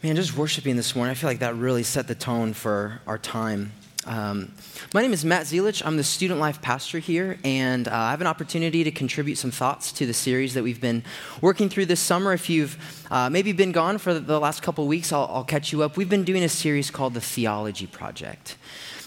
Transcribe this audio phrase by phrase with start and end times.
[0.00, 3.18] Man, just worshiping this morning, I feel like that really set the tone for our
[3.18, 3.72] time.
[4.06, 4.52] Um,
[4.94, 5.82] my name is Matt Zelich.
[5.84, 9.50] I'm the student life pastor here, and uh, I have an opportunity to contribute some
[9.50, 11.02] thoughts to the series that we've been
[11.40, 12.32] working through this summer.
[12.32, 12.78] If you've
[13.10, 15.96] uh, maybe been gone for the last couple weeks, I'll, I'll catch you up.
[15.96, 18.56] We've been doing a series called the Theology Project.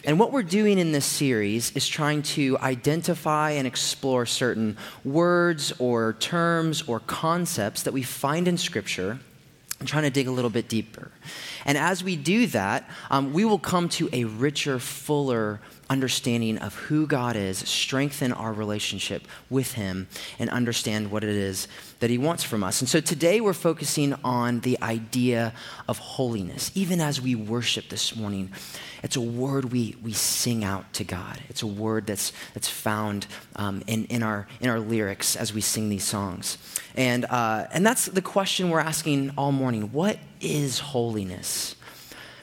[0.03, 5.71] And what we're doing in this series is trying to identify and explore certain words
[5.79, 9.19] or terms or concepts that we find in Scripture
[9.81, 11.09] and trying to dig a little bit deeper.
[11.65, 15.59] And as we do that, um, we will come to a richer, fuller
[15.89, 20.07] understanding of who God is, strengthen our relationship with Him,
[20.37, 21.67] and understand what it is
[22.01, 22.81] that He wants from us.
[22.81, 25.53] And so today we're focusing on the idea
[25.87, 26.71] of holiness.
[26.75, 28.51] Even as we worship this morning,
[29.03, 31.39] it's a word we, we sing out to God.
[31.47, 35.61] It's a word that's, that's found um, in, in, our, in our lyrics as we
[35.61, 36.57] sing these songs.
[36.95, 41.75] And, uh, and that's the question we're asking all morning What is holiness?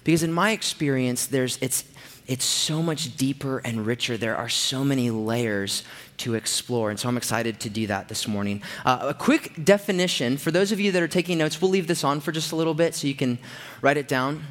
[0.05, 1.85] Because in my experience, there's, it's,
[2.29, 4.19] it's so much deeper and richer.
[4.19, 5.83] There are so many layers
[6.19, 6.91] to explore.
[6.91, 8.63] And so I'm excited to do that this morning.
[8.85, 12.05] Uh, a quick definition for those of you that are taking notes, we'll leave this
[12.05, 13.39] on for just a little bit so you can
[13.81, 14.45] write it down.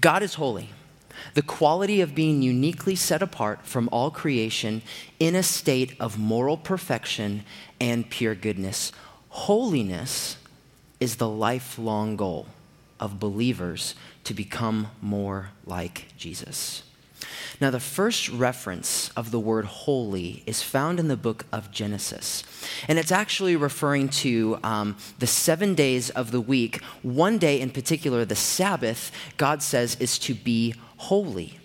[0.00, 0.70] God is holy,
[1.34, 4.82] the quality of being uniquely set apart from all creation
[5.20, 7.44] in a state of moral perfection
[7.80, 8.90] and pure goodness.
[9.28, 10.36] Holiness
[10.98, 12.48] is the lifelong goal
[12.98, 16.82] of believers to become more like Jesus.
[17.60, 22.44] Now, the first reference of the word holy is found in the book of Genesis.
[22.88, 26.82] And it's actually referring to um, the seven days of the week.
[27.02, 31.58] One day in particular, the Sabbath, God says, is to be holy.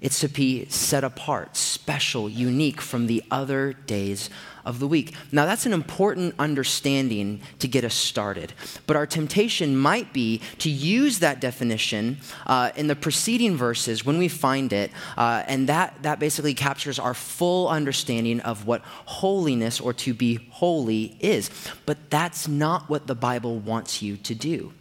[0.00, 4.30] It's to be set apart, special, unique from the other days
[4.64, 5.14] of the week.
[5.30, 8.52] Now, that's an important understanding to get us started.
[8.86, 14.18] But our temptation might be to use that definition uh, in the preceding verses when
[14.18, 19.80] we find it, uh, and that, that basically captures our full understanding of what holiness
[19.80, 21.50] or to be holy is.
[21.86, 24.72] But that's not what the Bible wants you to do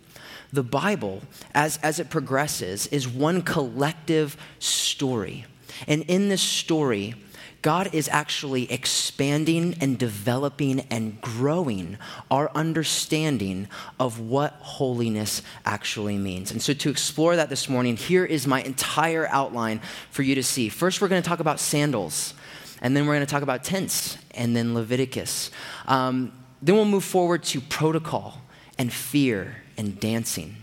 [0.53, 1.21] the Bible,
[1.53, 5.45] as, as it progresses, is one collective story.
[5.87, 7.15] And in this story,
[7.61, 11.97] God is actually expanding and developing and growing
[12.31, 13.67] our understanding
[13.99, 16.51] of what holiness actually means.
[16.51, 19.79] And so, to explore that this morning, here is my entire outline
[20.09, 20.69] for you to see.
[20.69, 22.33] First, we're going to talk about sandals,
[22.81, 25.51] and then we're going to talk about tents, and then Leviticus.
[25.87, 26.31] Um,
[26.63, 28.41] then we'll move forward to protocol
[28.77, 30.55] and fear and dancing.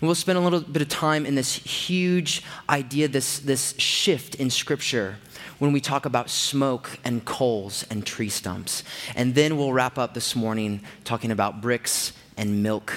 [0.00, 4.36] And we'll spend a little bit of time in this huge idea, this, this shift
[4.36, 5.16] in Scripture
[5.58, 8.82] when we talk about smoke and coals and tree stumps.
[9.14, 12.92] And then we'll wrap up this morning talking about bricks and milk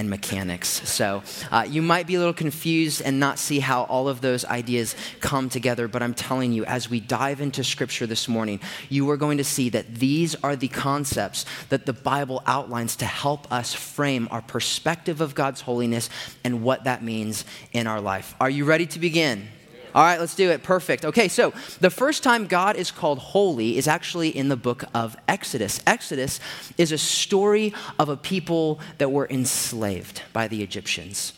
[0.00, 0.88] and mechanics.
[0.88, 4.46] So uh, you might be a little confused and not see how all of those
[4.46, 9.08] ideas come together, but I'm telling you, as we dive into Scripture this morning, you
[9.10, 13.52] are going to see that these are the concepts that the Bible outlines to help
[13.52, 16.08] us frame our perspective of God's holiness
[16.44, 18.34] and what that means in our life.
[18.40, 19.48] Are you ready to begin?
[19.94, 20.62] All right, let's do it.
[20.62, 21.04] Perfect.
[21.04, 25.16] Okay, so the first time God is called holy is actually in the book of
[25.28, 25.80] Exodus.
[25.86, 26.40] Exodus
[26.78, 31.32] is a story of a people that were enslaved by the Egyptians.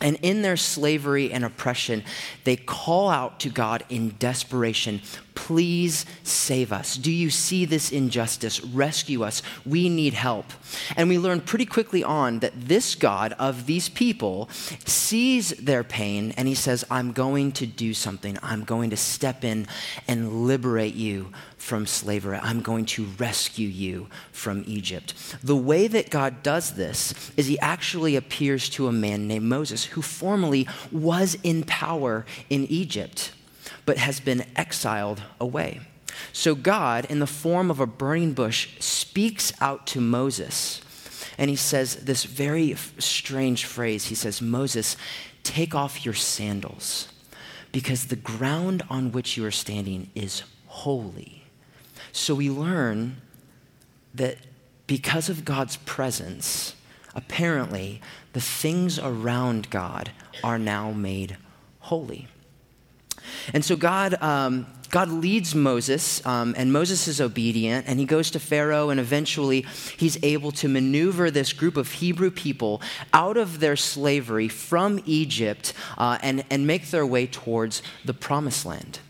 [0.00, 2.04] And in their slavery and oppression,
[2.44, 5.00] they call out to God in desperation
[5.38, 6.96] Please save us.
[6.96, 8.60] Do you see this injustice?
[8.62, 9.40] Rescue us.
[9.64, 10.46] We need help.
[10.96, 14.50] And we learn pretty quickly on that this God of these people
[14.84, 18.36] sees their pain and he says, I'm going to do something.
[18.42, 19.68] I'm going to step in
[20.08, 22.38] and liberate you from slavery.
[22.42, 25.14] I'm going to rescue you from Egypt.
[25.42, 29.84] The way that God does this is he actually appears to a man named Moses
[29.84, 33.32] who formerly was in power in Egypt
[33.84, 35.80] but has been exiled away.
[36.32, 40.80] So God, in the form of a burning bush, speaks out to Moses.
[41.36, 44.06] And he says this very strange phrase.
[44.06, 44.96] He says, Moses,
[45.42, 47.08] take off your sandals
[47.72, 51.44] because the ground on which you are standing is holy.
[52.12, 53.18] So we learn
[54.14, 54.38] that
[54.86, 56.74] because of God's presence,
[57.14, 58.00] apparently
[58.32, 60.10] the things around God
[60.42, 61.36] are now made
[61.80, 62.26] holy.
[63.52, 68.30] And so God, um, God leads Moses, um, and Moses is obedient, and he goes
[68.30, 69.66] to Pharaoh, and eventually
[69.96, 72.80] he's able to maneuver this group of Hebrew people
[73.12, 78.64] out of their slavery from Egypt uh, and, and make their way towards the promised
[78.64, 79.00] land.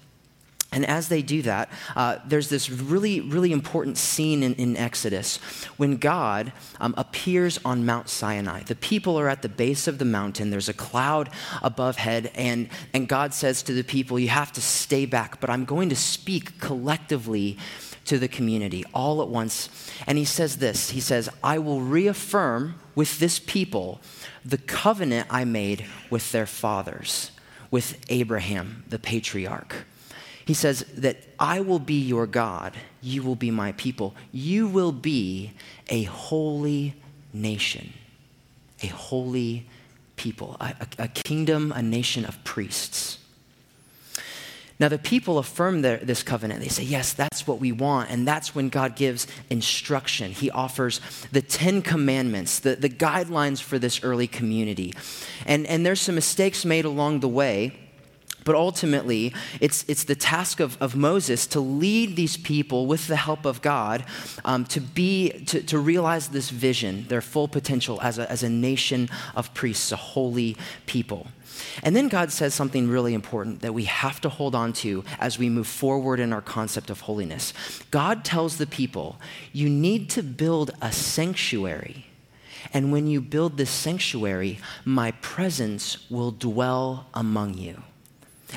[0.70, 5.38] And as they do that, uh, there's this really, really important scene in, in Exodus
[5.78, 8.64] when God um, appears on Mount Sinai.
[8.64, 10.50] The people are at the base of the mountain.
[10.50, 11.30] There's a cloud
[11.62, 15.48] above head, and, and God says to the people, You have to stay back, but
[15.48, 17.56] I'm going to speak collectively
[18.04, 19.70] to the community all at once.
[20.06, 24.00] And he says this He says, I will reaffirm with this people
[24.44, 27.30] the covenant I made with their fathers,
[27.70, 29.86] with Abraham, the patriarch.
[30.48, 32.72] He says that I will be your God,
[33.02, 34.14] you will be my people.
[34.32, 35.52] You will be
[35.90, 36.94] a holy
[37.34, 37.92] nation,
[38.82, 39.66] a holy
[40.16, 43.18] people, a, a, a kingdom, a nation of priests.
[44.80, 46.62] Now, the people affirm their, this covenant.
[46.62, 48.08] They say, Yes, that's what we want.
[48.08, 50.32] And that's when God gives instruction.
[50.32, 54.94] He offers the Ten Commandments, the, the guidelines for this early community.
[55.44, 57.87] And, and there's some mistakes made along the way.
[58.48, 63.16] But ultimately, it's, it's the task of, of Moses to lead these people with the
[63.16, 64.06] help of God
[64.42, 68.48] um, to, be, to, to realize this vision, their full potential as a, as a
[68.48, 70.56] nation of priests, a holy
[70.86, 71.26] people.
[71.82, 75.38] And then God says something really important that we have to hold on to as
[75.38, 77.52] we move forward in our concept of holiness.
[77.90, 79.20] God tells the people,
[79.52, 82.06] you need to build a sanctuary.
[82.72, 87.82] And when you build this sanctuary, my presence will dwell among you.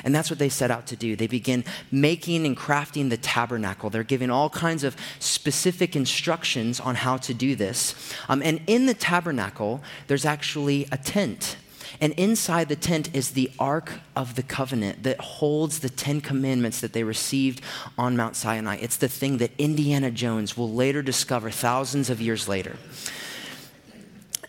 [0.04, 1.16] And that's what they set out to do.
[1.16, 3.90] They begin making and crafting the tabernacle.
[3.90, 7.94] They're giving all kinds of specific instructions on how to do this.
[8.28, 11.56] Um, and in the tabernacle, there's actually a tent.
[12.00, 16.80] And inside the tent is the Ark of the Covenant that holds the Ten Commandments
[16.80, 17.60] that they received
[17.98, 18.76] on Mount Sinai.
[18.76, 22.76] It's the thing that Indiana Jones will later discover thousands of years later.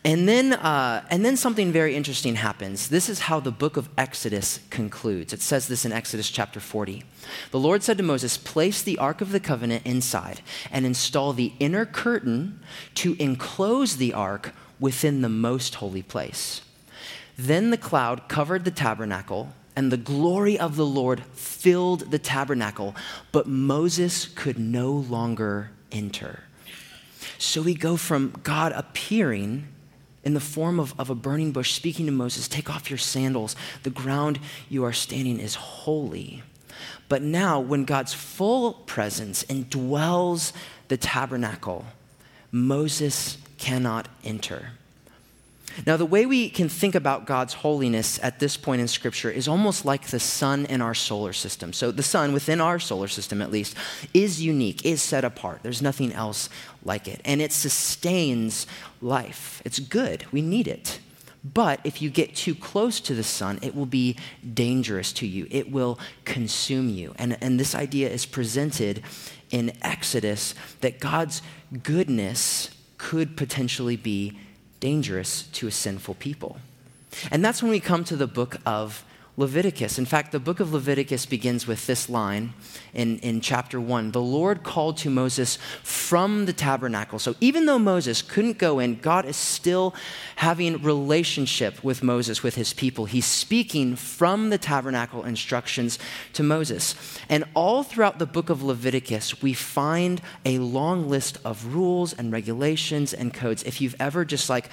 [0.06, 2.90] And then, uh, and then something very interesting happens.
[2.90, 5.32] This is how the book of Exodus concludes.
[5.32, 7.04] It says this in Exodus chapter 40.
[7.52, 10.42] The Lord said to Moses, Place the Ark of the Covenant inside
[10.72, 12.60] and install the inner curtain
[12.96, 16.62] to enclose the ark within the most holy place.
[17.38, 22.94] Then the cloud covered the tabernacle, and the glory of the Lord filled the tabernacle,
[23.32, 26.44] but Moses could no longer enter.
[27.38, 29.68] So we go from God appearing
[30.24, 33.56] in the form of, of a burning bush, speaking to Moses, Take off your sandals.
[33.84, 34.40] The ground
[34.70, 36.44] you are standing is holy.
[37.10, 40.54] But now, when God's full presence indwells
[40.88, 41.86] the tabernacle,
[42.52, 44.72] Moses cannot enter.
[45.86, 49.48] Now, the way we can think about God's holiness at this point in Scripture is
[49.48, 51.74] almost like the sun in our solar system.
[51.74, 53.76] So, the sun, within our solar system at least,
[54.14, 55.60] is unique, is set apart.
[55.64, 56.50] There's nothing else
[56.84, 57.22] like it.
[57.26, 58.68] And it sustains
[59.02, 59.62] life.
[59.66, 61.00] It's good, we need it.
[61.44, 64.16] But if you get too close to the sun, it will be
[64.54, 65.48] dangerous to you.
[65.52, 67.14] It will consume you.
[67.18, 69.04] And, and this idea is presented
[69.52, 71.42] in Exodus that God's
[71.84, 74.40] goodness could potentially be
[74.84, 76.58] dangerous to a sinful people.
[77.32, 79.98] And that's when we come to the book of Leviticus.
[79.98, 82.54] In fact, the book of Leviticus begins with this line
[82.94, 87.18] in, in chapter 1 The Lord called to Moses from the tabernacle.
[87.18, 89.96] So even though Moses couldn't go in, God is still
[90.36, 93.06] having relationship with Moses, with his people.
[93.06, 95.98] He's speaking from the tabernacle instructions
[96.34, 96.94] to Moses.
[97.28, 102.32] And all throughout the book of Leviticus, we find a long list of rules and
[102.32, 103.64] regulations and codes.
[103.64, 104.70] If you've ever just like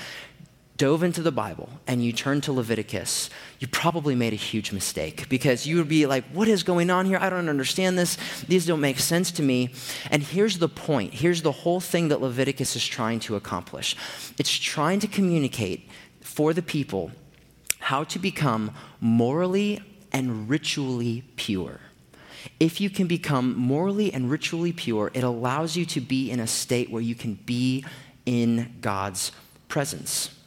[0.81, 5.29] dove into the Bible and you turned to Leviticus, you probably made a huge mistake
[5.29, 7.19] because you would be like, What is going on here?
[7.21, 8.17] I don't understand this.
[8.49, 9.75] These don't make sense to me.
[10.11, 13.95] And here's the point here's the whole thing that Leviticus is trying to accomplish
[14.39, 15.87] it's trying to communicate
[16.23, 17.11] for the people
[17.81, 18.71] how to become
[19.01, 19.83] morally
[20.13, 21.79] and ritually pure.
[22.59, 26.47] If you can become morally and ritually pure, it allows you to be in a
[26.47, 27.85] state where you can be
[28.25, 29.31] in God's
[29.69, 30.40] presence.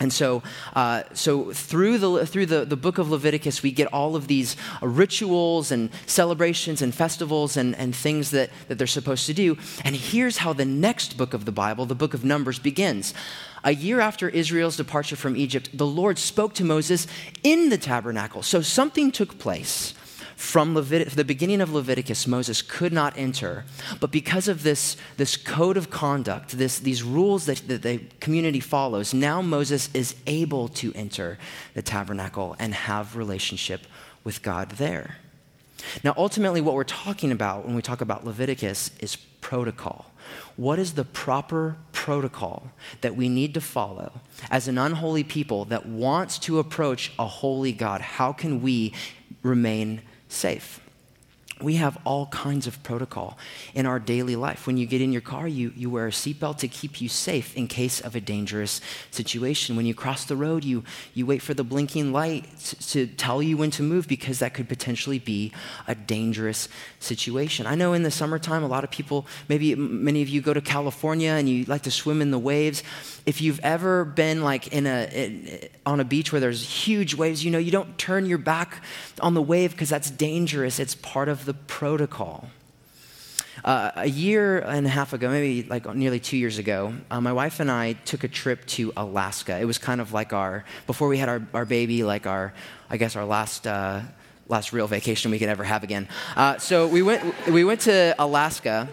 [0.00, 0.42] And so,
[0.74, 4.56] uh, so through, the, through the, the book of Leviticus, we get all of these
[4.82, 9.56] rituals and celebrations and festivals and, and things that, that they're supposed to do.
[9.84, 13.14] And here's how the next book of the Bible, the book of Numbers, begins.
[13.62, 17.06] A year after Israel's departure from Egypt, the Lord spoke to Moses
[17.44, 18.42] in the tabernacle.
[18.42, 19.94] So something took place
[20.36, 23.64] from Levit- the beginning of Leviticus, Moses could not enter.
[24.00, 28.60] But because of this, this code of conduct, this, these rules that, that the community
[28.60, 31.38] follows, now Moses is able to enter
[31.74, 33.82] the tabernacle and have relationship
[34.24, 35.16] with God there.
[36.02, 40.10] Now, ultimately, what we're talking about when we talk about Leviticus is protocol.
[40.56, 42.70] What is the proper protocol
[43.02, 44.12] that we need to follow
[44.50, 48.00] as an unholy people that wants to approach a holy God?
[48.00, 48.94] How can we
[49.42, 50.00] remain
[50.34, 50.80] safe.
[51.60, 53.38] we have all kinds of protocol
[53.74, 54.66] in our daily life.
[54.66, 57.56] When you get in your car, you, you wear a seatbelt to keep you safe
[57.56, 58.80] in case of a dangerous
[59.12, 59.76] situation.
[59.76, 60.82] When you cross the road, you,
[61.14, 64.52] you wait for the blinking light to, to tell you when to move because that
[64.52, 65.52] could potentially be
[65.86, 66.68] a dangerous
[67.04, 67.66] situation.
[67.66, 70.60] I know in the summertime, a lot of people, maybe many of you go to
[70.60, 72.82] California and you like to swim in the waves.
[73.26, 77.44] If you've ever been like in a, in, on a beach where there's huge waves,
[77.44, 78.82] you know, you don't turn your back
[79.20, 80.80] on the wave because that's dangerous.
[80.80, 82.48] It's part of the protocol.
[83.64, 87.32] Uh, a year and a half ago, maybe like nearly two years ago, uh, my
[87.32, 89.58] wife and I took a trip to Alaska.
[89.58, 92.52] It was kind of like our, before we had our, our baby, like our,
[92.90, 94.00] I guess our last, uh,
[94.48, 96.08] last real vacation we could ever have again.
[96.36, 98.88] Uh, so we went, we went to Alaska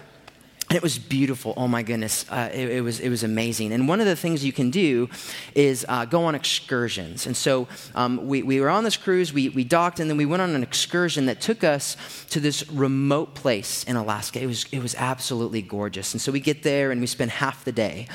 [0.71, 1.53] and it was beautiful.
[1.57, 3.73] Oh my goodness, uh, it, it, was it was amazing.
[3.73, 5.09] And one of the things you can do
[5.53, 7.27] is uh, go on excursions.
[7.27, 9.33] And so um, we, we were on this cruise.
[9.33, 11.97] We we docked, and then we went on an excursion that took us
[12.29, 14.41] to this remote place in Alaska.
[14.41, 16.13] It was it was absolutely gorgeous.
[16.13, 18.07] And so we get there and we spend half the day,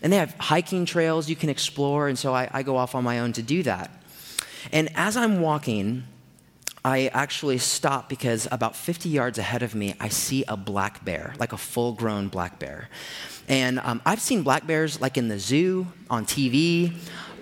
[0.00, 2.06] and they have hiking trails you can explore.
[2.06, 3.90] And so I, I go off on my own to do that.
[4.70, 6.04] And as I'm walking
[6.84, 11.34] I actually stop because about 50 yards ahead of me, I see a black bear,
[11.38, 12.90] like a full grown black bear.
[13.48, 16.92] And um, I've seen black bears like in the zoo, on TV.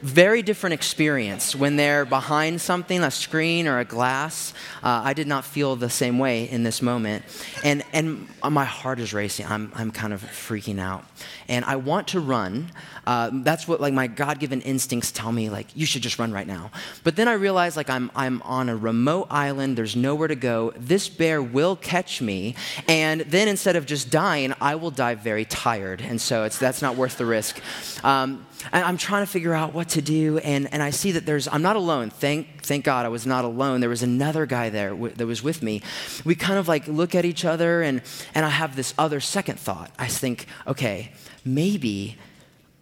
[0.02, 4.52] Very different experience when they're behind something, a screen or a glass.
[4.82, 7.24] Uh, I did not feel the same way in this moment.
[7.62, 9.46] And, and my heart is racing.
[9.46, 11.04] I'm, I'm kind of freaking out.
[11.48, 12.72] And I want to run,
[13.06, 16.46] uh, that's what like my God-given instincts tell me like you should just run right
[16.46, 16.70] now.
[17.04, 19.76] But then I realize like I'm I'm on a remote island.
[19.76, 20.72] There's nowhere to go.
[20.76, 22.54] This bear will catch me,
[22.88, 26.00] and then instead of just dying, I will die very tired.
[26.00, 27.60] And so it's that's not worth the risk.
[28.04, 31.48] Um, I'm trying to figure out what to do, and, and I see that there's,
[31.48, 32.10] I'm not alone.
[32.10, 33.80] Thank, thank God I was not alone.
[33.80, 35.82] There was another guy there w- that was with me.
[36.24, 38.02] We kind of like look at each other, and,
[38.34, 39.90] and I have this other second thought.
[39.98, 41.12] I think, okay,
[41.44, 42.16] maybe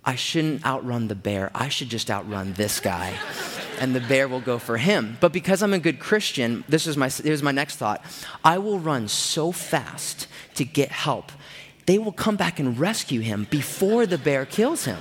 [0.04, 1.50] I shouldn't outrun the bear.
[1.54, 3.18] I should just outrun this guy.
[3.80, 5.16] and the bear will go for him.
[5.20, 8.04] But because I'm a good Christian, this is my, here's my next thought
[8.44, 11.32] I will run so fast to get help,
[11.86, 14.98] they will come back and rescue him before the bear kills him.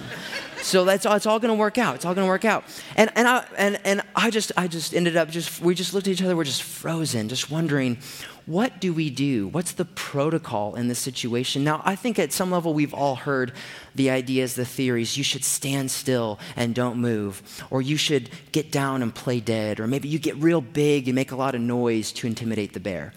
[0.61, 1.95] So that's all, it's all going to work out.
[1.95, 2.63] It's all going to work out.
[2.95, 6.07] And, and, I, and, and I, just, I just ended up just, we just looked
[6.07, 7.97] at each other, we're just frozen, just wondering,
[8.45, 9.47] what do we do?
[9.47, 11.63] What's the protocol in this situation?
[11.63, 13.53] Now, I think at some level we've all heard
[13.93, 15.17] the ideas, the theories.
[15.17, 19.79] You should stand still and don't move, or you should get down and play dead,
[19.79, 22.79] or maybe you get real big and make a lot of noise to intimidate the
[22.79, 23.13] bear.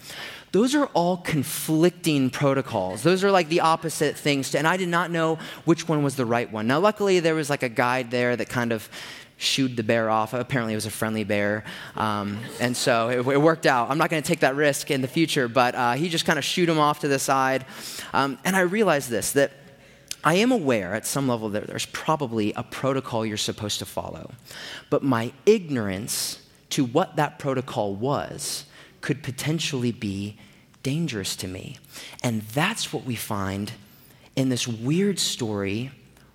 [0.53, 3.01] Those are all conflicting protocols.
[3.01, 4.51] Those are like the opposite things.
[4.51, 6.67] To, and I did not know which one was the right one.
[6.67, 8.87] Now, luckily, there was like a guide there that kind of
[9.37, 10.31] shooed the bear off.
[10.31, 11.63] Apparently, it was a friendly bear.
[11.95, 13.89] Um, and so it, it, worked out.
[13.89, 16.37] I'm not going to take that risk in the future, but uh, he just kind
[16.37, 17.65] of shooed him off to the side.
[18.13, 19.53] Um, and I realized this that
[20.23, 24.29] I am aware at some level that there's probably a protocol you're supposed to follow.
[24.91, 28.65] But my ignorance to what that protocol was
[29.03, 30.37] could potentially be
[30.81, 31.77] dangerous to me.
[32.23, 33.73] And that's what we find
[34.35, 35.91] in this weird story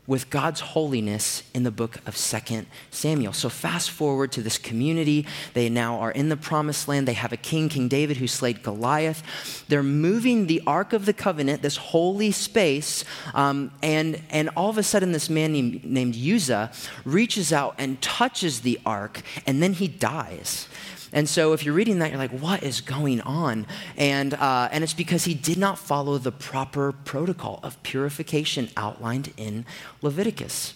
[0.07, 3.33] with God's holiness in the book of 2 Samuel.
[3.33, 5.27] So, fast forward to this community.
[5.53, 7.09] They now are in the promised land.
[7.09, 9.67] They have a king, King David, who slayed Goliath.
[9.69, 14.79] They're moving the Ark of the Covenant, this holy space, um, and, and all of
[14.79, 16.73] a sudden, this man named, named Uzzah
[17.05, 20.69] reaches out and touches the Ark, and then he dies.
[21.13, 23.67] And so if you're reading that, you're like, what is going on?
[23.97, 29.33] And, uh, and it's because he did not follow the proper protocol of purification outlined
[29.37, 29.65] in
[30.03, 30.75] Leviticus.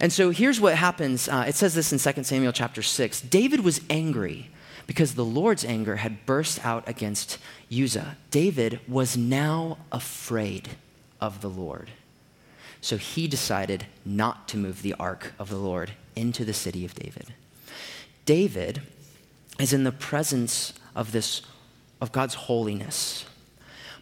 [0.00, 1.28] And so here's what happens.
[1.28, 3.20] Uh, it says this in 2 Samuel chapter 6.
[3.22, 4.50] David was angry
[4.86, 7.38] because the Lord's anger had burst out against
[7.70, 8.16] Uzzah.
[8.30, 10.70] David was now afraid
[11.20, 11.90] of the Lord.
[12.80, 16.94] So he decided not to move the ark of the Lord into the city of
[16.94, 17.34] David.
[18.24, 18.82] David
[19.60, 21.42] is in the presence of this
[22.00, 23.26] of God's holiness.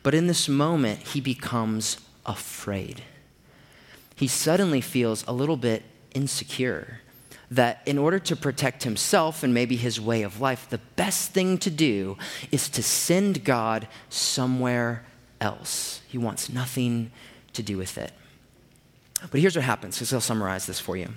[0.02, 3.02] But in this moment, he becomes afraid.
[4.14, 5.82] He suddenly feels a little bit
[6.14, 7.00] insecure
[7.50, 11.58] that in order to protect himself and maybe his way of life, the best thing
[11.58, 12.16] to do
[12.52, 15.04] is to send God somewhere
[15.40, 16.02] else.
[16.08, 17.10] He wants nothing
[17.54, 18.12] to do with it.
[19.30, 21.08] But here's what happens, because I'll summarize this for you.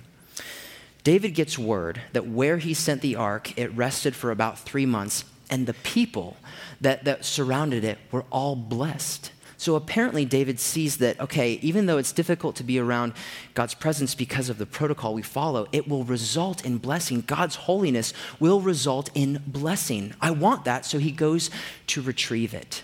[1.04, 5.24] David gets word that where he sent the ark, it rested for about three months,
[5.50, 6.36] and the people
[6.80, 9.32] that, that surrounded it were all blessed.
[9.56, 13.12] So apparently, David sees that, okay, even though it's difficult to be around
[13.54, 17.22] God's presence because of the protocol we follow, it will result in blessing.
[17.24, 20.14] God's holiness will result in blessing.
[20.20, 21.48] I want that, so he goes
[21.88, 22.82] to retrieve it.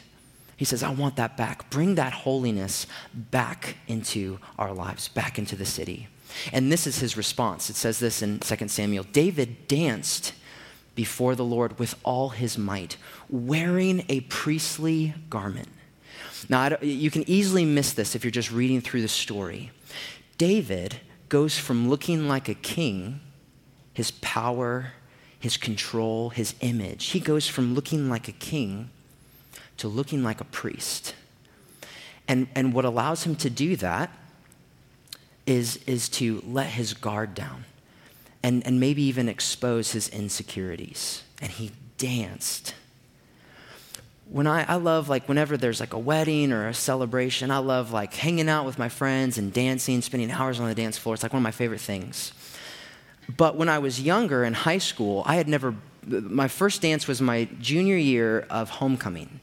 [0.56, 1.68] He says, I want that back.
[1.70, 6.08] Bring that holiness back into our lives, back into the city.
[6.52, 7.70] And this is his response.
[7.70, 10.32] It says this in 2 Samuel David danced
[10.94, 12.96] before the Lord with all his might,
[13.28, 15.68] wearing a priestly garment.
[16.48, 19.70] Now, you can easily miss this if you're just reading through the story.
[20.38, 23.20] David goes from looking like a king,
[23.92, 24.92] his power,
[25.38, 28.90] his control, his image, he goes from looking like a king
[29.76, 31.14] to looking like a priest.
[32.26, 34.10] And, and what allows him to do that
[35.48, 37.64] is, is to let his guard down
[38.42, 41.22] and, and maybe even expose his insecurities.
[41.40, 42.74] And he danced
[44.30, 47.92] when I, I love like whenever there's like a wedding or a celebration, I love
[47.92, 51.14] like hanging out with my friends and dancing, spending hours on the dance floor.
[51.14, 52.32] It's like one of my favorite things.
[53.36, 55.74] But when I was younger in high school, I had never,
[56.06, 59.40] my first dance was my junior year of homecoming.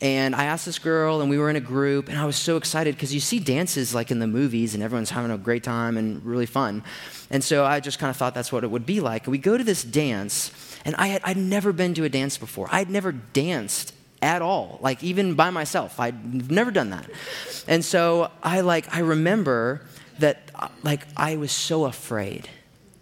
[0.00, 2.56] And I asked this girl, and we were in a group, and I was so
[2.56, 5.98] excited because you see dances like in the movies, and everyone's having a great time
[5.98, 6.82] and really fun.
[7.30, 9.26] And so I just kind of thought that's what it would be like.
[9.26, 10.52] We go to this dance,
[10.86, 12.68] and I had I'd never been to a dance before.
[12.72, 13.92] I'd never danced
[14.22, 16.00] at all, like even by myself.
[16.00, 17.10] I'd never done that.
[17.68, 19.86] And so I like I remember
[20.18, 22.48] that uh, like I was so afraid.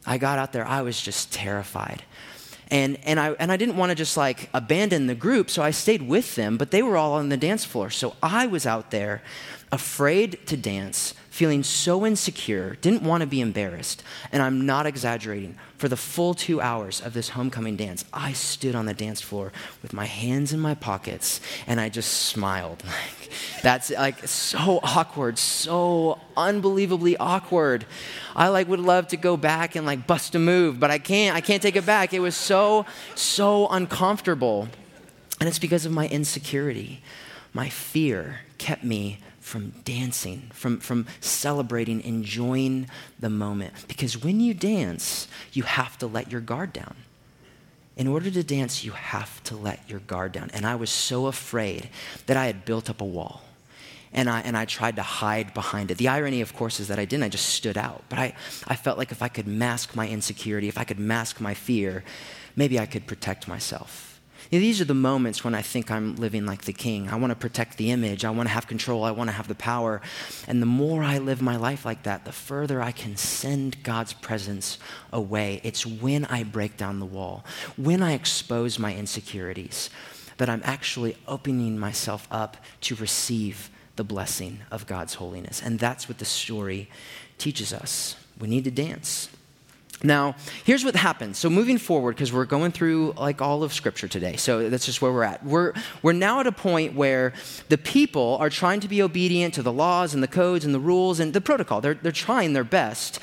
[0.06, 2.02] I got out there, I was just terrified.
[2.70, 5.70] And, and, I, and I didn't want to just like abandon the group, so I
[5.70, 7.90] stayed with them, but they were all on the dance floor.
[7.90, 9.22] So I was out there
[9.72, 14.02] afraid to dance, feeling so insecure, didn't want to be embarrassed.
[14.32, 15.54] And I'm not exaggerating.
[15.76, 19.52] For the full two hours of this homecoming dance, I stood on the dance floor
[19.80, 22.82] with my hands in my pockets and I just smiled.
[23.20, 27.84] Like, that's like so awkward, so unbelievably awkward.
[28.34, 31.36] I like would love to go back and like bust a move, but I can't.
[31.36, 32.14] I can't take it back.
[32.14, 34.68] It was so, so uncomfortable.
[35.40, 37.02] And it's because of my insecurity.
[37.52, 39.18] My fear kept me
[39.48, 42.86] from dancing, from, from celebrating, enjoying
[43.18, 43.72] the moment.
[43.88, 46.94] Because when you dance, you have to let your guard down.
[47.96, 50.50] In order to dance, you have to let your guard down.
[50.52, 51.88] And I was so afraid
[52.26, 53.42] that I had built up a wall.
[54.12, 55.98] And I, and I tried to hide behind it.
[55.98, 57.24] The irony, of course, is that I didn't.
[57.24, 58.04] I just stood out.
[58.08, 58.34] But I,
[58.66, 62.04] I felt like if I could mask my insecurity, if I could mask my fear,
[62.54, 64.07] maybe I could protect myself.
[64.50, 67.08] Know, these are the moments when I think I'm living like the king.
[67.08, 68.24] I want to protect the image.
[68.24, 69.04] I want to have control.
[69.04, 70.00] I want to have the power.
[70.46, 74.14] And the more I live my life like that, the further I can send God's
[74.14, 74.78] presence
[75.12, 75.60] away.
[75.64, 77.44] It's when I break down the wall,
[77.76, 79.90] when I expose my insecurities,
[80.38, 85.60] that I'm actually opening myself up to receive the blessing of God's holiness.
[85.60, 86.88] And that's what the story
[87.36, 88.16] teaches us.
[88.40, 89.28] We need to dance.
[90.02, 91.38] Now, here's what happens.
[91.38, 95.02] So, moving forward, because we're going through like all of Scripture today, so that's just
[95.02, 95.44] where we're at.
[95.44, 97.32] We're, we're now at a point where
[97.68, 100.80] the people are trying to be obedient to the laws and the codes and the
[100.80, 101.80] rules and the protocol.
[101.80, 103.18] They're, they're trying their best.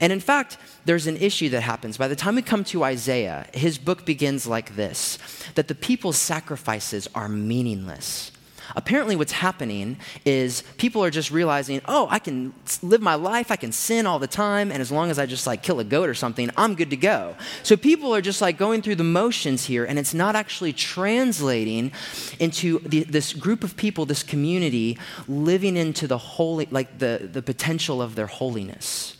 [0.00, 1.96] And in fact, there's an issue that happens.
[1.96, 5.18] By the time we come to Isaiah, his book begins like this
[5.54, 8.32] that the people's sacrifices are meaningless.
[8.76, 13.56] Apparently, what's happening is people are just realizing, oh, I can live my life, I
[13.56, 16.10] can sin all the time, and as long as I just like kill a goat
[16.10, 17.36] or something, I'm good to go.
[17.62, 21.90] So people are just like going through the motions here, and it's not actually translating
[22.38, 27.40] into the, this group of people, this community, living into the holy, like the, the
[27.40, 29.16] potential of their holiness.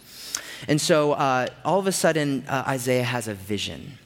[0.68, 3.98] And so uh, all of a sudden, uh, Isaiah has a vision.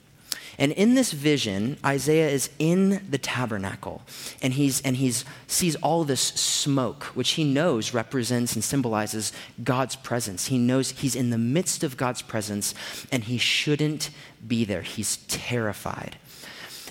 [0.60, 4.02] And in this vision, Isaiah is in the tabernacle
[4.42, 9.32] and he's and he's sees all this smoke, which he knows represents and symbolizes
[9.64, 10.48] God's presence.
[10.48, 12.74] He knows he's in the midst of God's presence
[13.10, 14.10] and he shouldn't
[14.46, 14.82] be there.
[14.82, 16.18] He's terrified.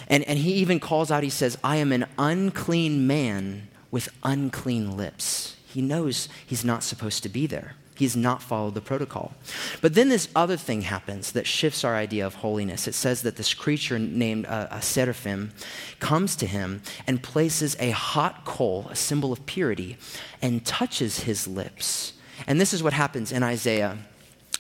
[0.07, 4.97] And, and he even calls out, he says, I am an unclean man with unclean
[4.97, 5.57] lips.
[5.67, 7.75] He knows he's not supposed to be there.
[7.99, 9.33] He's not followed the protocol.
[9.81, 12.87] But then this other thing happens that shifts our idea of holiness.
[12.87, 15.51] It says that this creature named uh, a seraphim
[15.99, 19.97] comes to him and places a hot coal, a symbol of purity,
[20.41, 22.13] and touches his lips.
[22.47, 23.97] And this is what happens in Isaiah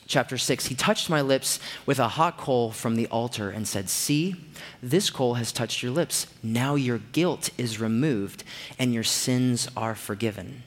[0.05, 0.65] chapter 6.
[0.65, 4.35] He touched my lips with a hot coal from the altar and said, See,
[4.83, 6.27] this coal has touched your lips.
[6.43, 8.43] Now your guilt is removed
[8.77, 10.63] and your sins are forgiven.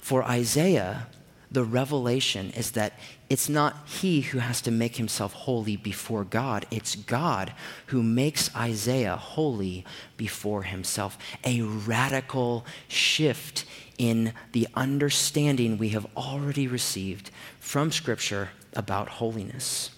[0.00, 1.08] For Isaiah
[1.50, 2.94] the revelation is that
[3.28, 7.52] it's not he who has to make himself holy before God, it's God
[7.86, 9.84] who makes Isaiah holy
[10.16, 11.18] before himself.
[11.44, 13.64] A radical shift
[13.98, 17.30] in the understanding we have already received
[17.60, 19.90] from Scripture about holiness.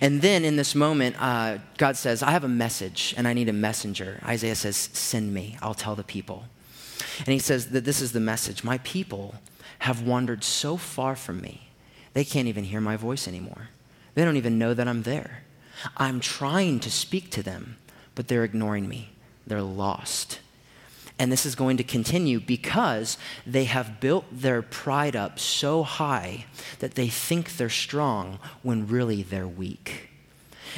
[0.00, 3.48] And then in this moment, uh, God says, I have a message and I need
[3.48, 4.20] a messenger.
[4.24, 6.44] Isaiah says, Send me, I'll tell the people.
[7.18, 9.34] And he says that this is the message My people
[9.82, 11.68] have wandered so far from me,
[12.14, 13.68] they can't even hear my voice anymore.
[14.14, 15.42] They don't even know that I'm there.
[15.96, 17.78] I'm trying to speak to them,
[18.14, 19.10] but they're ignoring me.
[19.44, 20.38] They're lost.
[21.18, 26.46] And this is going to continue because they have built their pride up so high
[26.78, 30.10] that they think they're strong when really they're weak.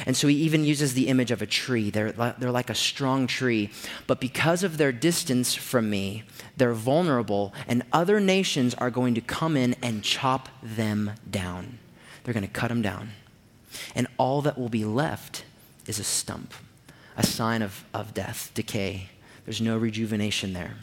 [0.05, 1.89] And so he even uses the image of a tree.
[1.89, 3.69] They're, they're like a strong tree.
[4.07, 6.23] But because of their distance from me,
[6.57, 11.79] they're vulnerable, and other nations are going to come in and chop them down.
[12.23, 13.11] They're going to cut them down.
[13.93, 15.43] And all that will be left
[15.85, 16.53] is a stump,
[17.17, 19.09] a sign of, of death, decay.
[19.45, 20.75] There's no rejuvenation there.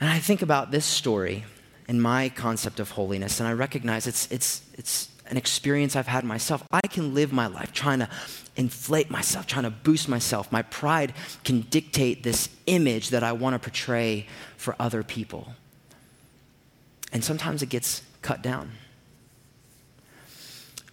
[0.00, 1.44] And I think about this story
[1.86, 6.24] and my concept of holiness, and I recognize it's, it's, it's an experience I've had
[6.24, 6.62] myself.
[6.72, 8.08] I can live my life trying to
[8.56, 10.50] inflate myself, trying to boost myself.
[10.50, 11.14] My pride
[11.44, 15.54] can dictate this image that I want to portray for other people.
[17.12, 18.72] And sometimes it gets cut down.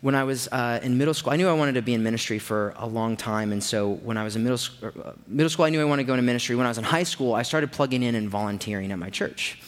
[0.01, 2.37] When I was uh, in middle school, I knew I wanted to be in ministry
[2.37, 3.51] for a long time.
[3.51, 6.07] And so when I was in middle, uh, middle school, I knew I wanted to
[6.07, 6.55] go into ministry.
[6.55, 9.59] When I was in high school, I started plugging in and volunteering at my church.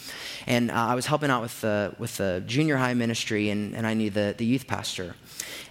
[0.46, 3.86] And uh, I was helping out with the, with the junior high ministry, and, and
[3.86, 5.14] I knew the, the youth pastor.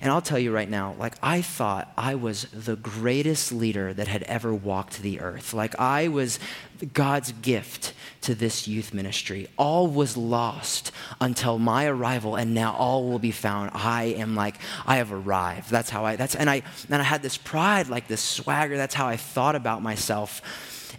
[0.02, 4.08] And I'll tell you right now, like, I thought I was the greatest leader that
[4.08, 5.54] had ever walked the earth.
[5.54, 6.40] Like, I was
[6.94, 9.48] God's gift to this youth ministry.
[9.58, 13.72] All was lost until my arrival, and now all will be found.
[13.74, 14.56] I am like,
[14.86, 15.70] I have arrived.
[15.70, 18.78] That's how I, that's, and I, and I had this pride, like this swagger.
[18.78, 20.42] That's how I thought about myself.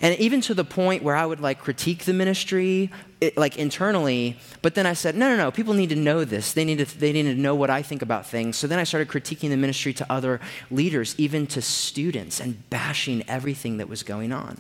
[0.03, 4.39] And even to the point where I would like critique the ministry, it, like internally,
[4.63, 6.55] but then I said, no, no, no, people need to know this.
[6.55, 8.57] They need to, they need to know what I think about things.
[8.57, 13.23] So then I started critiquing the ministry to other leaders, even to students, and bashing
[13.29, 14.59] everything that was going on.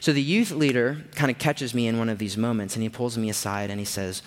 [0.00, 2.88] So the youth leader kind of catches me in one of these moments, and he
[2.88, 4.22] pulls me aside and he says,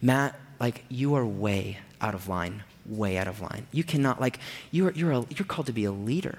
[0.00, 3.66] Matt, like, you are way out of line, way out of line.
[3.72, 4.38] You cannot, like,
[4.70, 6.38] you're, you're, a, you're called to be a leader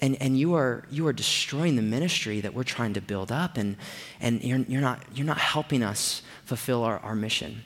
[0.00, 3.56] and, and you, are, you are destroying the ministry that we're trying to build up,
[3.56, 3.76] and,
[4.20, 7.62] and you're, you're, not, you're not helping us fulfill our, our mission.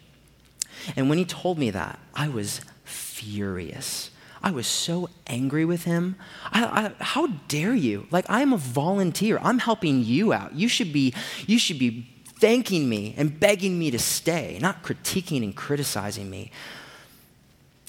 [0.96, 4.10] And when he told me that, I was furious.
[4.42, 6.16] I was so angry with him.
[6.52, 8.06] I, I, how dare you?
[8.10, 9.38] Like, I'm a volunteer.
[9.42, 10.54] I'm helping you out.
[10.54, 11.14] You should be,
[11.46, 12.06] you should be
[12.40, 16.50] thanking me and begging me to stay, not critiquing and criticizing me.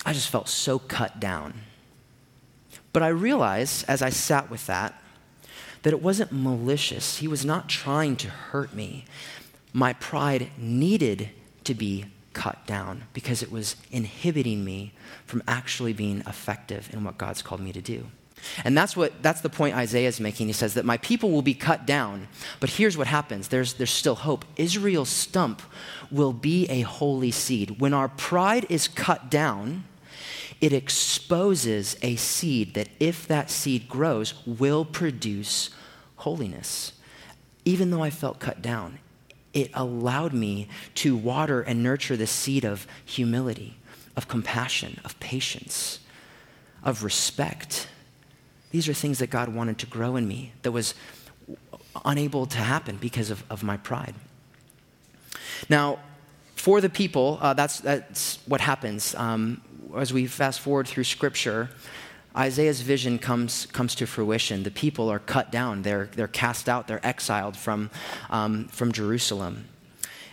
[0.05, 1.55] I just felt so cut down.
[2.95, 4.93] But I realized as I sat with that,
[5.83, 7.17] that it wasn't malicious.
[7.17, 9.03] He was not trying to hurt me.
[9.73, 11.31] My pride needed
[11.65, 14.93] to be cut down because it was inhibiting me
[15.25, 18.05] from actually being effective in what God's called me to do.
[18.63, 20.47] And that's what that's the point Isaiah is making.
[20.47, 22.29] He says that my people will be cut down,
[22.61, 23.49] but here's what happens.
[23.49, 24.45] There's there's still hope.
[24.55, 25.61] Israel's stump
[26.09, 27.81] will be a holy seed.
[27.81, 29.83] When our pride is cut down,
[30.61, 35.69] it exposes a seed that, if that seed grows, will produce
[36.17, 36.93] holiness.
[37.65, 38.99] Even though I felt cut down,
[39.53, 43.77] it allowed me to water and nurture the seed of humility,
[44.15, 45.99] of compassion, of patience,
[46.83, 47.87] of respect.
[48.71, 50.93] These are things that God wanted to grow in me that was
[52.03, 54.15] unable to happen because of, of my pride.
[55.69, 55.99] Now,
[56.55, 59.15] for the people, uh, that's, that's what happens.
[59.15, 59.61] Um,
[59.97, 61.69] as we fast forward through Scripture,
[62.35, 64.63] Isaiah's vision comes, comes to fruition.
[64.63, 67.89] The people are cut down, they're, they're cast out, they're exiled from,
[68.29, 69.65] um, from Jerusalem.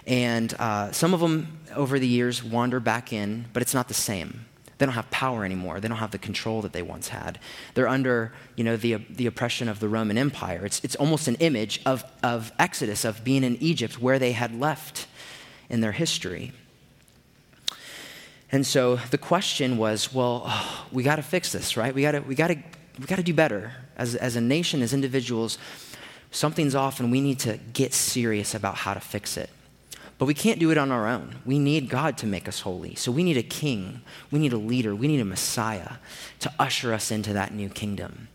[0.07, 3.95] And uh, some of them over the years wander back in, but it's not the
[3.95, 4.47] same.
[4.79, 5.79] They don't have power anymore.
[5.79, 7.39] They don't have the control that they once had.
[7.75, 10.67] They're under, you know, the, the oppression of the Roman Empire.
[10.67, 14.59] It's, it's almost an image of, of Exodus, of being in Egypt where they had
[14.59, 15.07] left
[15.71, 16.51] in their history.
[18.53, 21.95] And so the question was, well, oh, we got to fix this, right?
[21.95, 22.57] We got to we got to
[23.01, 25.59] we got to do better as as a nation, as individuals.
[26.31, 29.51] Something's off, and we need to get serious about how to fix it.
[30.19, 31.37] But we can't do it on our own.
[31.45, 32.95] We need God to make us holy.
[32.95, 34.03] So we need a king.
[34.31, 34.95] We need a leader.
[34.95, 35.95] We need a Messiah
[36.41, 38.29] to usher us into that new kingdom.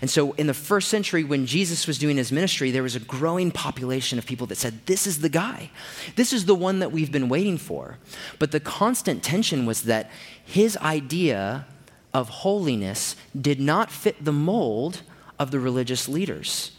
[0.00, 3.00] And so, in the first century, when Jesus was doing his ministry, there was a
[3.00, 5.70] growing population of people that said, This is the guy.
[6.16, 7.98] This is the one that we've been waiting for.
[8.38, 10.10] But the constant tension was that
[10.44, 11.66] his idea
[12.14, 15.02] of holiness did not fit the mold
[15.38, 16.72] of the religious leaders.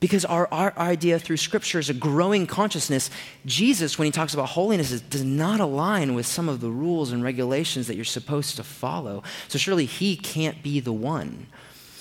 [0.00, 3.08] Because our, our idea through Scripture is a growing consciousness.
[3.46, 7.22] Jesus, when he talks about holiness, does not align with some of the rules and
[7.22, 9.22] regulations that you're supposed to follow.
[9.46, 11.46] So surely he can't be the one.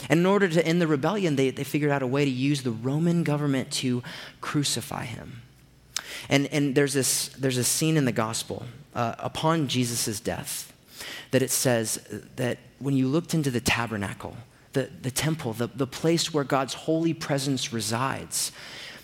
[0.10, 2.64] And in order to end the rebellion, they, they figured out a way to use
[2.64, 4.04] the Roman government to
[4.40, 5.42] crucify him.
[6.30, 10.74] And, and there's, this, there's a scene in the gospel uh, upon Jesus' death
[11.32, 12.00] that it says
[12.36, 14.36] that when you looked into the tabernacle,
[14.74, 18.52] the, the temple, the, the place where God's holy presence resides.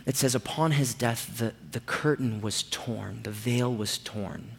[0.06, 4.57] It says, upon his death, the, the curtain was torn, the veil was torn.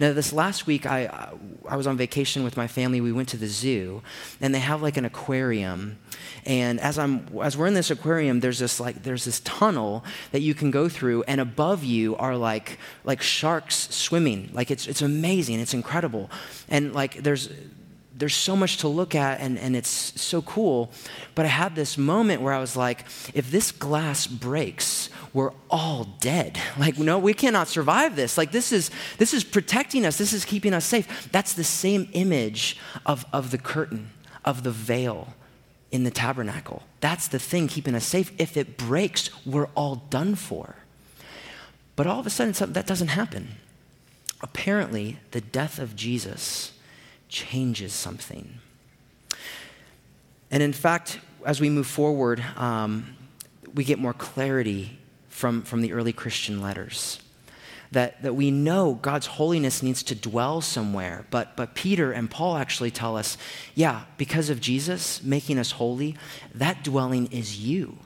[0.00, 1.30] Now, this last week, I,
[1.68, 3.00] I was on vacation with my family.
[3.00, 4.02] We went to the zoo,
[4.40, 5.98] and they have like an aquarium.
[6.44, 10.40] And as, I'm, as we're in this aquarium, there's this, like, there's this tunnel that
[10.40, 14.50] you can go through, and above you are like, like sharks swimming.
[14.52, 16.30] Like, it's, it's amazing, it's incredible.
[16.68, 17.48] And like, there's,
[18.22, 20.92] there's so much to look at and, and it's so cool.
[21.34, 23.04] But I had this moment where I was like,
[23.34, 26.56] if this glass breaks, we're all dead.
[26.78, 28.38] Like, no, we cannot survive this.
[28.38, 31.32] Like, this is, this is protecting us, this is keeping us safe.
[31.32, 34.10] That's the same image of, of the curtain,
[34.44, 35.34] of the veil
[35.90, 36.84] in the tabernacle.
[37.00, 38.30] That's the thing keeping us safe.
[38.38, 40.76] If it breaks, we're all done for.
[41.96, 43.56] But all of a sudden, that doesn't happen.
[44.40, 46.71] Apparently, the death of Jesus
[47.32, 48.60] changes something.
[50.50, 53.16] And in fact, as we move forward, um,
[53.74, 57.18] we get more clarity from, from the early Christian letters.
[57.90, 61.26] That, that we know God's holiness needs to dwell somewhere.
[61.30, 63.36] But, but Peter and Paul actually tell us
[63.74, 66.16] yeah, because of Jesus making us holy,
[66.54, 67.98] that dwelling is you.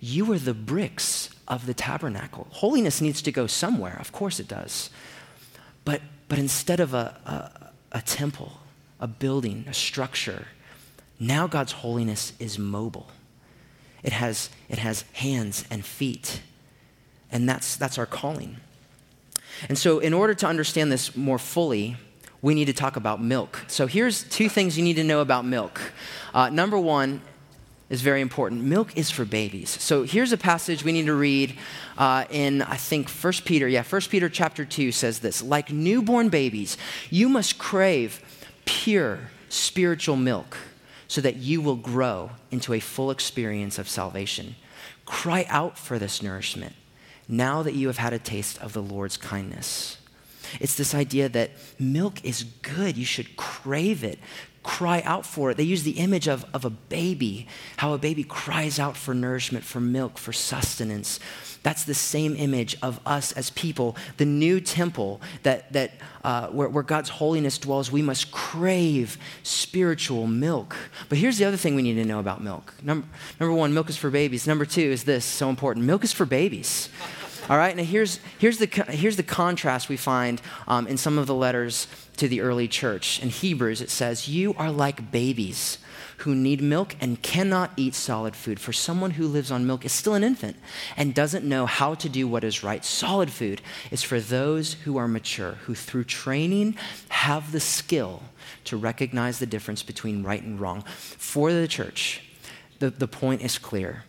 [0.00, 2.48] You are the bricks of the tabernacle.
[2.50, 4.90] Holiness needs to go somewhere, of course it does.
[5.84, 7.61] But, but instead of a, a
[7.92, 8.52] a temple,
[8.98, 10.46] a building, a structure.
[11.20, 13.08] Now God's holiness is mobile.
[14.02, 16.40] It has, it has hands and feet.
[17.30, 18.56] And that's, that's our calling.
[19.68, 21.96] And so, in order to understand this more fully,
[22.40, 23.64] we need to talk about milk.
[23.68, 25.80] So, here's two things you need to know about milk.
[26.34, 27.20] Uh, number one
[27.92, 28.62] is very important.
[28.62, 29.68] Milk is for babies.
[29.68, 31.58] So here's a passage we need to read
[31.98, 33.68] uh, in, I think, 1 Peter.
[33.68, 36.78] Yeah, 1 Peter chapter 2 says this Like newborn babies,
[37.10, 38.22] you must crave
[38.64, 40.56] pure spiritual milk
[41.06, 44.56] so that you will grow into a full experience of salvation.
[45.04, 46.74] Cry out for this nourishment
[47.28, 49.98] now that you have had a taste of the Lord's kindness.
[50.60, 52.96] It's this idea that milk is good.
[52.96, 54.18] You should crave it
[54.62, 55.56] cry out for it.
[55.56, 57.46] They use the image of, of a baby,
[57.78, 61.18] how a baby cries out for nourishment, for milk, for sustenance.
[61.62, 65.92] That's the same image of us as people, the new temple that, that,
[66.24, 67.90] uh, where, where God's holiness dwells.
[67.90, 70.76] We must crave spiritual milk.
[71.08, 72.74] But here's the other thing we need to know about milk.
[72.82, 73.06] Number,
[73.38, 74.46] number one, milk is for babies.
[74.46, 76.88] Number two is this so important milk is for babies.
[77.48, 81.26] All right, now here's, here's, the, here's the contrast we find um, in some of
[81.26, 83.20] the letters to the early church.
[83.20, 85.78] In Hebrews, it says, You are like babies
[86.18, 88.60] who need milk and cannot eat solid food.
[88.60, 90.56] For someone who lives on milk is still an infant
[90.96, 92.84] and doesn't know how to do what is right.
[92.84, 96.76] Solid food is for those who are mature, who through training
[97.08, 98.22] have the skill
[98.64, 100.82] to recognize the difference between right and wrong.
[100.82, 102.22] For the church,
[102.78, 104.04] the, the point is clear.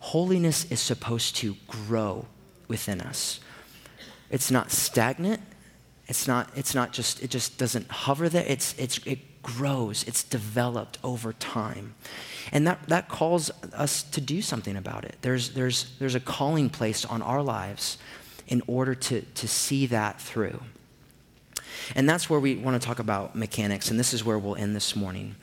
[0.00, 2.26] Holiness is supposed to grow
[2.68, 3.40] within us.
[4.30, 5.40] It's not stagnant.
[6.06, 8.44] It's not, it's not just, it just doesn't hover there.
[8.46, 11.94] It's, it's, it grows, it's developed over time.
[12.52, 15.16] And that, that calls us to do something about it.
[15.22, 17.98] There's, there's, there's a calling placed on our lives
[18.48, 20.60] in order to, to see that through.
[21.94, 24.74] And that's where we want to talk about mechanics, and this is where we'll end
[24.74, 25.36] this morning.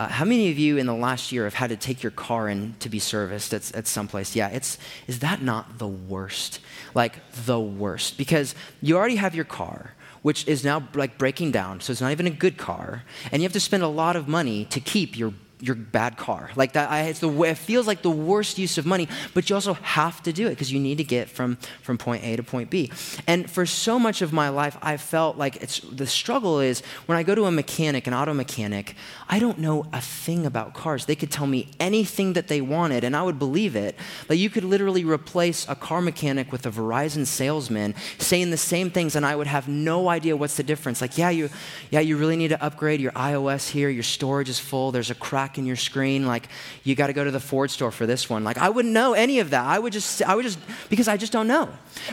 [0.00, 2.48] Uh, how many of you in the last year have had to take your car
[2.48, 4.34] in to be serviced at, at some place?
[4.34, 6.60] Yeah, it's, is that not the worst?
[6.94, 8.16] Like, the worst.
[8.16, 12.12] Because you already have your car, which is now like breaking down, so it's not
[12.12, 15.18] even a good car, and you have to spend a lot of money to keep
[15.18, 16.50] your your bad car.
[16.56, 19.54] Like that, I, it's the it feels like the worst use of money, but you
[19.54, 22.42] also have to do it because you need to get from, from point A to
[22.42, 22.90] point B.
[23.26, 27.18] And for so much of my life, I felt like it's, the struggle is when
[27.18, 28.94] I go to a mechanic, an auto mechanic,
[29.28, 31.04] I don't know a thing about cars.
[31.04, 33.96] They could tell me anything that they wanted and I would believe it.
[34.28, 38.90] Like you could literally replace a car mechanic with a Verizon salesman saying the same
[38.90, 41.00] things and I would have no idea what's the difference.
[41.00, 41.50] Like, yeah, you,
[41.90, 45.14] yeah, you really need to upgrade your iOS here, your storage is full, there's a
[45.14, 46.26] crack black in your screen.
[46.26, 46.48] Like,
[46.84, 48.44] you got to go to the Ford store for this one.
[48.44, 49.66] Like, I wouldn't know any of that.
[49.66, 50.58] I would just, I would just,
[50.88, 51.68] because I just don't know.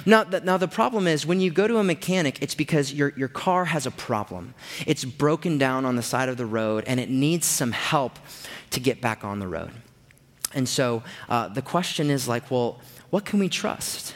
[0.05, 3.27] Now, now the problem is when you go to a mechanic, it's because your, your
[3.27, 4.53] car has a problem.
[4.87, 8.17] It's broken down on the side of the road and it needs some help
[8.71, 9.71] to get back on the road.
[10.53, 12.79] And so uh, the question is like, well,
[13.11, 14.15] what can we trust?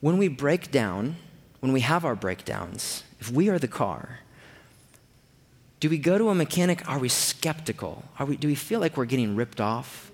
[0.00, 1.16] When we break down,
[1.60, 4.20] when we have our breakdowns, if we are the car,
[5.84, 6.88] do we go to a mechanic?
[6.88, 8.02] Are we skeptical?
[8.18, 10.10] Are we, do we feel like we're getting ripped off?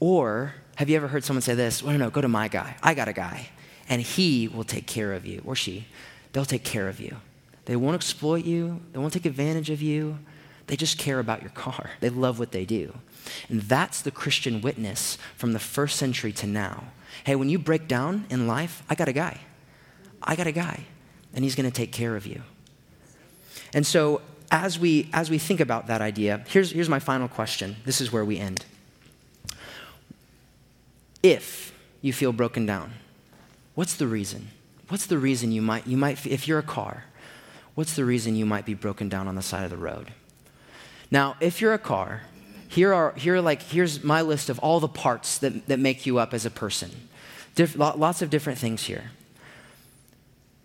[0.00, 1.82] Or have you ever heard someone say this?
[1.82, 2.76] Well, no, no, go to my guy.
[2.82, 3.50] I got a guy,
[3.90, 5.88] and he will take care of you, or she.
[6.32, 7.18] They'll take care of you.
[7.66, 10.18] They won't exploit you, they won't take advantage of you.
[10.68, 11.90] They just care about your car.
[12.00, 12.94] They love what they do.
[13.50, 16.84] And that's the Christian witness from the first century to now.
[17.24, 19.38] Hey, when you break down in life, I got a guy.
[20.22, 20.86] I got a guy,
[21.34, 22.40] and he's going to take care of you.
[23.74, 24.22] And so
[24.52, 27.76] as we, as we think about that idea, here's, here's my final question.
[27.86, 28.66] This is where we end.
[31.22, 32.92] If you feel broken down,
[33.74, 34.48] what's the reason?
[34.88, 37.04] What's the reason you might, you might, if you're a car,
[37.74, 40.12] what's the reason you might be broken down on the side of the road?
[41.10, 42.22] Now, if you're a car,
[42.68, 46.04] here are, here are like, here's my list of all the parts that, that make
[46.04, 46.90] you up as a person.
[47.54, 49.12] Dif- lots of different things here.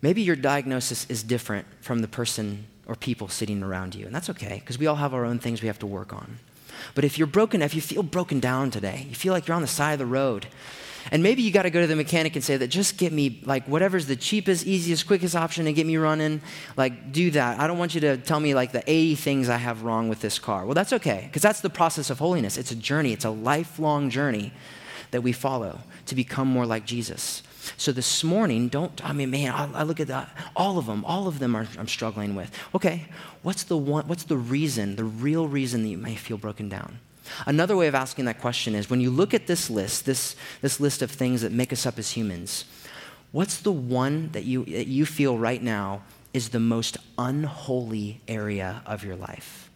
[0.02, 4.06] Maybe your diagnosis is different from the person or people sitting around you.
[4.06, 6.38] And that's okay, because we all have our own things we have to work on.
[6.94, 9.62] But if you're broken, if you feel broken down today, you feel like you're on
[9.62, 10.46] the side of the road,
[11.10, 13.40] and maybe you got to go to the mechanic and say that just get me
[13.44, 16.40] like whatever's the cheapest, easiest, quickest option to get me running,
[16.76, 17.58] like do that.
[17.60, 20.20] I don't want you to tell me like the 80 things I have wrong with
[20.20, 20.64] this car.
[20.64, 22.56] Well, that's okay, because that's the process of holiness.
[22.56, 24.52] It's a journey, it's a lifelong journey
[25.10, 27.42] that we follow to become more like Jesus.
[27.76, 31.04] So this morning, don't, I mean, man, I, I look at that, all of them,
[31.04, 32.50] all of them are, I'm struggling with.
[32.74, 33.06] Okay,
[33.42, 36.98] what's the one, what's the reason, the real reason that you may feel broken down?
[37.46, 40.80] Another way of asking that question is when you look at this list, this, this
[40.80, 42.64] list of things that make us up as humans,
[43.32, 48.82] what's the one that you, that you feel right now is the most unholy area
[48.86, 49.70] of your life?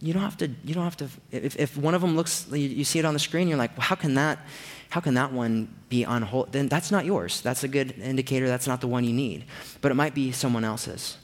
[0.00, 2.58] You don't have to, you don't have to, if, if one of them looks, you,
[2.58, 4.38] you see it on the screen, you're like, well, how can that,
[4.90, 6.52] how can that one be on hold?
[6.52, 7.40] Then that's not yours.
[7.40, 8.48] That's a good indicator.
[8.48, 9.44] That's not the one you need.
[9.80, 11.18] But it might be someone else's.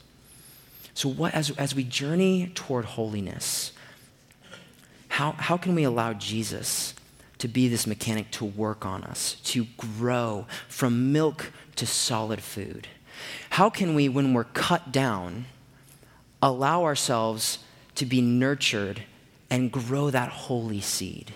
[0.93, 3.73] So, what, as, as we journey toward holiness,
[5.09, 6.93] how, how can we allow Jesus
[7.39, 12.87] to be this mechanic to work on us, to grow from milk to solid food?
[13.51, 15.45] How can we, when we're cut down,
[16.41, 17.59] allow ourselves
[17.95, 19.03] to be nurtured
[19.49, 21.33] and grow that holy seed?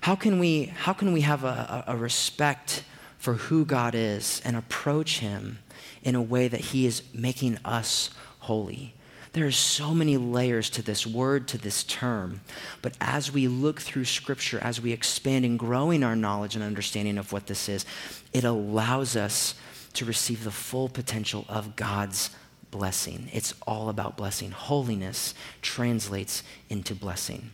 [0.00, 2.84] How can we, how can we have a, a, respect
[3.18, 5.58] for who God is and approach Him
[6.02, 8.94] in a way that He is making us holy?
[9.32, 12.40] There are so many layers to this word, to this term.
[12.80, 17.18] But as we look through Scripture, as we expand and growing our knowledge and understanding
[17.18, 17.84] of what this is,
[18.32, 19.54] it allows us
[19.94, 22.30] to receive the full potential of God's
[22.70, 23.28] blessing.
[23.32, 24.50] It's all about blessing.
[24.50, 27.50] Holiness translates into blessing.